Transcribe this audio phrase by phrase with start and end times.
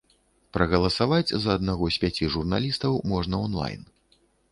[0.55, 3.85] Прагаласаваць за аднаго з пяці журналістаў можна он-лайн.